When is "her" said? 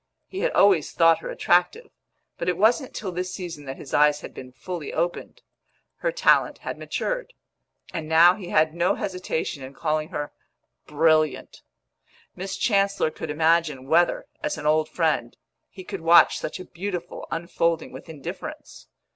1.19-1.29, 5.97-6.11, 10.09-10.33